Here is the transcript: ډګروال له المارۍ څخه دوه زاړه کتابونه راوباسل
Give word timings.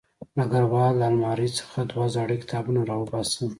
ډګروال 0.37 0.93
له 0.99 1.05
المارۍ 1.11 1.49
څخه 1.59 1.77
دوه 1.91 2.05
زاړه 2.13 2.35
کتابونه 2.41 2.81
راوباسل 2.91 3.45